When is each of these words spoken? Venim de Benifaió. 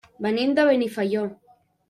Venim 0.25 0.55
de 0.59 0.65
Benifaió. 0.69 1.27